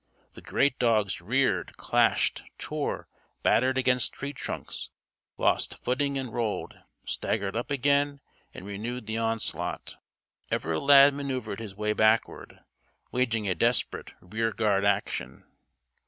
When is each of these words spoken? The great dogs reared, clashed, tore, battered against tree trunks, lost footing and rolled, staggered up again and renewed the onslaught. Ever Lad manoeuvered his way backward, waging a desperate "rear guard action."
The 0.31 0.41
great 0.41 0.79
dogs 0.79 1.21
reared, 1.21 1.77
clashed, 1.77 2.41
tore, 2.57 3.07
battered 3.43 3.77
against 3.77 4.13
tree 4.13 4.33
trunks, 4.33 4.89
lost 5.37 5.75
footing 5.77 6.17
and 6.17 6.33
rolled, 6.33 6.73
staggered 7.05 7.55
up 7.55 7.69
again 7.69 8.19
and 8.51 8.65
renewed 8.65 9.05
the 9.05 9.19
onslaught. 9.19 9.97
Ever 10.49 10.79
Lad 10.79 11.13
manoeuvered 11.13 11.59
his 11.59 11.75
way 11.75 11.93
backward, 11.93 12.61
waging 13.11 13.47
a 13.47 13.53
desperate 13.53 14.15
"rear 14.19 14.51
guard 14.51 14.85
action." 14.85 15.43